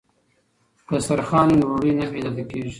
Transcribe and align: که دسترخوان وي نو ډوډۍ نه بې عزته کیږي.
که 0.87 0.93
دسترخوان 0.99 1.47
وي 1.49 1.57
نو 1.59 1.65
ډوډۍ 1.69 1.91
نه 1.99 2.05
بې 2.11 2.19
عزته 2.25 2.43
کیږي. 2.49 2.69